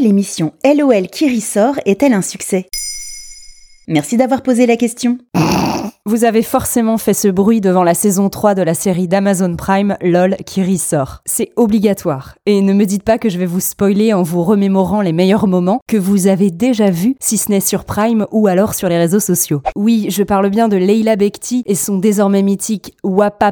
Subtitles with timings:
[0.00, 2.68] l'émission LOL qui ressort est-elle un succès?
[3.86, 5.18] Merci d'avoir posé la question.
[6.08, 9.98] Vous avez forcément fait ce bruit devant la saison 3 de la série d'Amazon Prime
[10.00, 11.20] LOL qui ressort.
[11.26, 12.36] C'est obligatoire.
[12.46, 15.46] Et ne me dites pas que je vais vous spoiler en vous remémorant les meilleurs
[15.46, 18.96] moments que vous avez déjà vus, si ce n'est sur Prime ou alors sur les
[18.96, 19.60] réseaux sociaux.
[19.76, 23.44] Oui, je parle bien de Leila Bekti et son désormais mythique Wap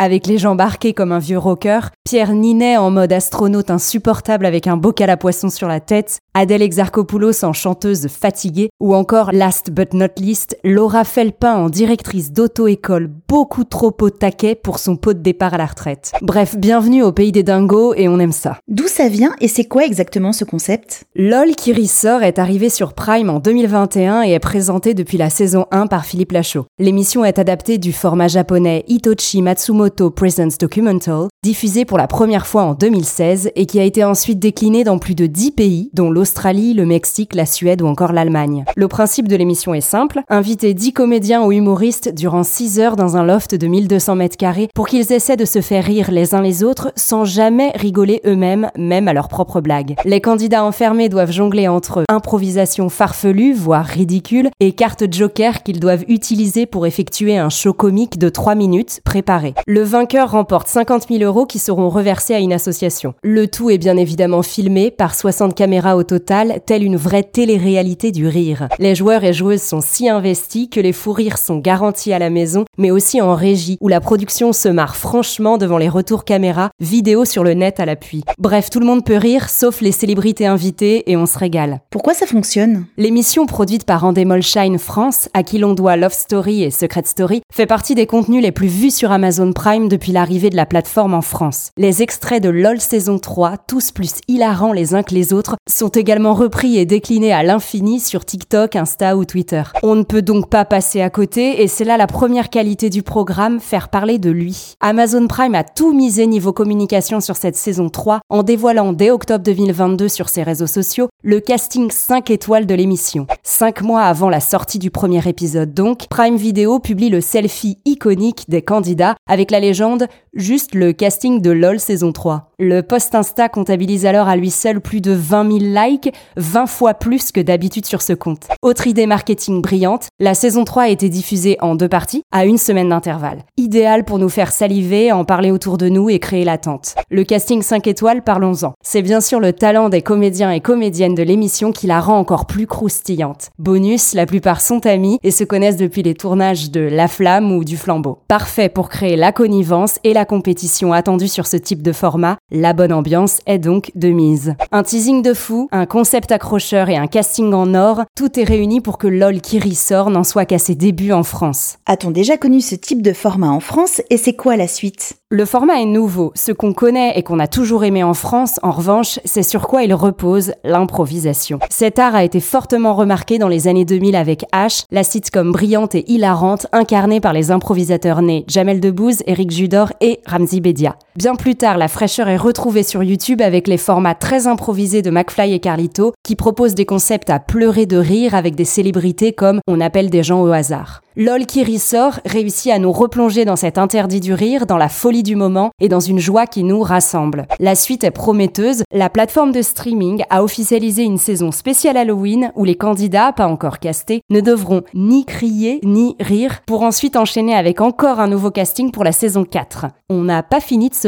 [0.00, 4.66] avec les jambes arquées comme un vieux rocker, Pierre Ninet en mode astronaute insupportable avec
[4.66, 9.70] un bocal à poisson sur la tête, Adèle Exarchopoulos en chanteuse fatiguée, ou encore, last
[9.70, 15.12] but not least, Laura Felpin en directrice d'auto-école beaucoup trop au taquet pour son pot
[15.12, 16.12] de départ à la retraite.
[16.22, 18.58] Bref, bienvenue au pays des dingos et on aime ça.
[18.68, 21.04] D'où ça vient et c'est quoi exactement ce concept?
[21.14, 25.66] LOL qui ressort est arrivé sur Prime en 2021 et est présenté depuis la saison
[25.70, 26.66] 1 par Philippe Lachaud.
[26.78, 32.62] L'émission est adaptée du format japonais Itochi Matsumoto Presents Documental, diffusé pour la première fois
[32.62, 36.74] en 2016 et qui a été ensuite décliné dans plus de 10 pays, dont l'Australie,
[36.74, 38.64] le Mexique, la Suède ou encore l'Allemagne.
[38.76, 43.16] Le principe de l'émission est simple, inviter 10 comédiens ou humoristes durant 6 heures dans
[43.16, 46.40] un loft de 1200 mètres carrés pour qu'ils essaient de se faire rire les uns
[46.40, 49.96] les autres sans jamais rigoler eux-mêmes, même à leurs propres blagues.
[50.04, 56.04] Les candidats enfermés doivent jongler entre improvisation farfelue, voire ridicule, et cartes joker qu'ils doivent
[56.08, 59.54] utiliser pour effectuer un show comique de 3 minutes préparé.
[59.66, 63.14] Le vainqueur remporte 50 000 euros qui seront reversés à une association.
[63.22, 68.12] Le tout est bien évidemment filmé par 60 caméras au total, telle une vraie télé-réalité
[68.12, 68.68] du rire.
[68.78, 72.28] Les joueurs et joueuses sont si investis que les fous rires sont garantis à la
[72.28, 76.68] maison, mais aussi en régie, où la production se marre franchement devant les retours caméra,
[76.78, 78.22] vidéo sur le net à l'appui.
[78.38, 81.80] Bref, tout le monde peut rire, sauf les célébrités invitées, et on se régale.
[81.88, 82.84] Pourquoi ça fonctionne?
[82.98, 87.40] L'émission produite par Endemol Shine France, à qui l'on doit Love Story et Secret Story,
[87.50, 91.14] fait partie des contenus les plus vus sur Amazon Prime depuis l'arrivée de la plateforme
[91.14, 91.70] en France.
[91.78, 95.88] Les extraits de LOL saison 3, tous plus hilarants les uns que les autres, sont
[95.88, 99.62] également repris et déclinés à l'infini sur TikTok, Insta ou Twitter.
[99.82, 103.02] On ne peut donc pas passer à côté et c'est là la première qualité du
[103.02, 104.74] programme, faire parler de lui.
[104.80, 109.44] Amazon Prime a tout misé niveau communication sur cette saison 3 en dévoilant dès octobre
[109.44, 113.26] 2022 sur ses réseaux sociaux le casting 5 étoiles de l'émission.
[113.42, 118.44] Cinq mois avant la sortie du premier épisode donc, Prime Video publie le selfie iconique
[118.48, 122.47] des candidats avec la légende juste le casting de LOL saison 3.
[122.60, 126.92] Le post Insta comptabilise alors à lui seul plus de 20 000 likes, 20 fois
[126.92, 128.48] plus que d'habitude sur ce compte.
[128.62, 132.58] Autre idée marketing brillante, la saison 3 a été diffusée en deux parties, à une
[132.58, 133.44] semaine d'intervalle.
[133.68, 136.94] Idéal pour nous faire saliver, en parler autour de nous et créer l'attente.
[137.10, 138.72] Le casting 5 étoiles, parlons-en.
[138.82, 142.46] C'est bien sûr le talent des comédiens et comédiennes de l'émission qui la rend encore
[142.46, 143.50] plus croustillante.
[143.58, 147.62] Bonus, la plupart sont amis et se connaissent depuis les tournages de La Flamme ou
[147.62, 148.20] du Flambeau.
[148.26, 152.72] Parfait pour créer la connivence et la compétition attendue sur ce type de format, la
[152.72, 154.54] bonne ambiance est donc de mise.
[154.72, 158.80] Un teasing de fou, un concept accrocheur et un casting en or, tout est réuni
[158.80, 161.76] pour que LOL qui ressort n'en soit qu'à ses débuts en France.
[161.84, 165.14] A-t-on déjà connu ce type de format en France et c'est quoi la suite?
[165.30, 166.32] Le format est nouveau.
[166.34, 169.82] Ce qu'on connaît et qu'on a toujours aimé en France, en revanche, c'est sur quoi
[169.82, 171.58] il repose, l'improvisation.
[171.68, 175.94] Cet art a été fortement remarqué dans les années 2000 avec H, la sitcom brillante
[175.94, 180.96] et hilarante incarnée par les improvisateurs nés Jamel Debbouze, Eric Judor et Ramzi Bedia.
[181.18, 185.10] Bien plus tard, la fraîcheur est retrouvée sur YouTube avec les formats très improvisés de
[185.10, 189.58] McFly et Carlito qui proposent des concepts à pleurer de rire avec des célébrités comme
[189.66, 191.02] on appelle des gens au hasard.
[191.20, 195.24] LOL qui ressort réussit à nous replonger dans cet interdit du rire, dans la folie
[195.24, 197.48] du moment et dans une joie qui nous rassemble.
[197.58, 198.84] La suite est prometteuse.
[198.92, 203.80] La plateforme de streaming a officialisé une saison spéciale Halloween où les candidats, pas encore
[203.80, 208.92] castés, ne devront ni crier ni rire pour ensuite enchaîner avec encore un nouveau casting
[208.92, 209.86] pour la saison 4.
[210.10, 211.07] On n'a pas fini de se